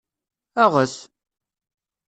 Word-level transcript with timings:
Aɣet! 0.63 0.95